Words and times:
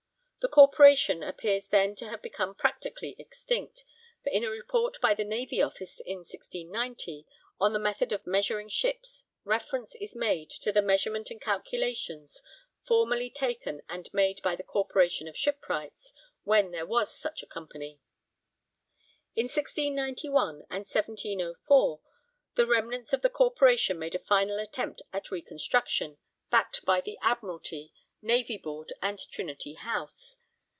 The 0.41 0.47
Corporation 0.47 1.21
appears 1.21 1.67
then 1.67 1.93
to 1.97 2.07
have 2.09 2.23
become 2.23 2.55
practically 2.55 3.15
extinct, 3.19 3.85
for 4.23 4.31
in 4.31 4.43
a 4.43 4.49
report 4.49 4.99
by 4.99 5.13
the 5.13 5.23
Navy 5.23 5.61
Office, 5.61 5.99
in 6.03 6.17
1690, 6.25 7.27
on 7.59 7.73
the 7.73 7.79
method 7.79 8.11
of 8.11 8.25
measuring 8.25 8.67
ships 8.67 9.23
reference 9.43 9.93
is 9.93 10.15
made 10.15 10.49
to 10.49 10.71
the 10.71 10.81
'measurement 10.81 11.29
and 11.29 11.39
calculations... 11.39 12.41
formerly 12.81 13.29
taken 13.29 13.83
and 13.87 14.11
made 14.15 14.41
by 14.41 14.55
the 14.55 14.63
Corporation 14.63 15.27
of 15.27 15.37
shipwrights 15.37 16.11
(when 16.43 16.71
there 16.71 16.87
was 16.87 17.15
such 17.15 17.43
a 17.43 17.47
company).' 17.47 18.01
In 19.35 19.43
1691 19.43 20.61
and 20.71 20.87
1704 20.87 22.01
the 22.55 22.65
remnants 22.65 23.13
of 23.13 23.21
the 23.21 23.29
Corporation 23.29 23.99
made 23.99 24.15
a 24.15 24.19
final 24.19 24.57
attempt 24.57 25.03
at 25.13 25.29
reconstruction, 25.29 26.17
backed 26.49 26.83
by 26.83 26.99
the 26.99 27.19
Admiralty, 27.21 27.93
Navy 28.23 28.57
Board, 28.59 28.93
and 29.01 29.17
Trinity 29.31 29.73
House. 29.73 30.37